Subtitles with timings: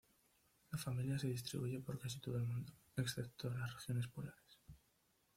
[0.71, 4.59] La familia se distribuye por casi todo el mundo, excepto las regiones polares.